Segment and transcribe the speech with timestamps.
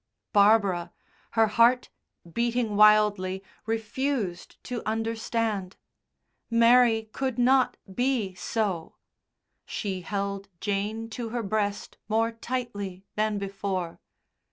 [0.33, 0.91] Barbara,
[1.33, 1.89] her heart
[2.33, 5.77] beating wildly, refused to understand;
[6.49, 8.95] Mary could not be so.
[9.63, 13.99] She held Jane to her breast more tightly than before.